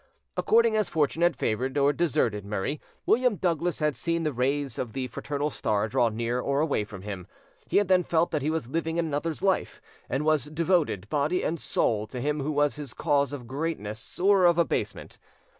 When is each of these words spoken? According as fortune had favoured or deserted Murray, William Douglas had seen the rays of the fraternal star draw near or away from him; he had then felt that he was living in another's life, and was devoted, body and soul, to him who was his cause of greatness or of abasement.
According 0.35 0.75
as 0.75 0.89
fortune 0.89 1.21
had 1.21 1.35
favoured 1.35 1.77
or 1.77 1.93
deserted 1.93 2.43
Murray, 2.43 2.81
William 3.05 3.35
Douglas 3.35 3.77
had 3.81 3.95
seen 3.95 4.23
the 4.23 4.33
rays 4.33 4.79
of 4.79 4.93
the 4.93 5.05
fraternal 5.05 5.51
star 5.51 5.87
draw 5.87 6.09
near 6.09 6.39
or 6.39 6.59
away 6.59 6.83
from 6.83 7.03
him; 7.03 7.27
he 7.67 7.77
had 7.77 7.87
then 7.87 8.01
felt 8.01 8.31
that 8.31 8.41
he 8.41 8.49
was 8.49 8.67
living 8.67 8.97
in 8.97 9.05
another's 9.05 9.43
life, 9.43 9.79
and 10.09 10.25
was 10.25 10.45
devoted, 10.45 11.07
body 11.09 11.43
and 11.43 11.59
soul, 11.59 12.07
to 12.07 12.19
him 12.19 12.39
who 12.39 12.51
was 12.51 12.77
his 12.77 12.95
cause 12.95 13.31
of 13.31 13.45
greatness 13.45 14.19
or 14.19 14.45
of 14.45 14.57
abasement. 14.57 15.19